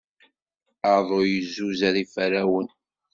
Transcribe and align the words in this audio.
Aḍu 0.93 1.19
yezzuzer 1.31 1.95
iferrawen. 2.03 2.67